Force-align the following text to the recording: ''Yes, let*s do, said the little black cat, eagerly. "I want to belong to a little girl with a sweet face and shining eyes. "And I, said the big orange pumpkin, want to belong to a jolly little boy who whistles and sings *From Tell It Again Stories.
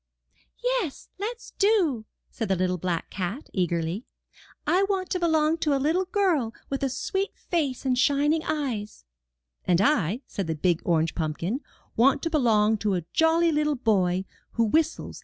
''Yes, 0.63 1.09
let*s 1.19 1.53
do, 1.59 2.05
said 2.31 2.47
the 2.47 2.55
little 2.55 2.79
black 2.79 3.11
cat, 3.11 3.51
eagerly. 3.53 4.07
"I 4.65 4.81
want 4.89 5.11
to 5.11 5.19
belong 5.19 5.59
to 5.59 5.75
a 5.75 5.77
little 5.77 6.05
girl 6.05 6.55
with 6.71 6.81
a 6.81 6.89
sweet 6.89 7.37
face 7.37 7.85
and 7.85 7.95
shining 7.95 8.41
eyes. 8.45 9.05
"And 9.63 9.79
I, 9.79 10.21
said 10.25 10.47
the 10.47 10.55
big 10.55 10.81
orange 10.85 11.13
pumpkin, 11.13 11.61
want 11.95 12.23
to 12.23 12.31
belong 12.31 12.79
to 12.79 12.95
a 12.95 13.03
jolly 13.13 13.51
little 13.51 13.75
boy 13.75 14.25
who 14.53 14.63
whistles 14.63 14.63
and 14.63 14.63
sings 14.63 14.65
*From 14.65 14.65
Tell 14.65 14.69
It 14.71 15.05
Again 15.05 15.09
Stories. 15.13 15.19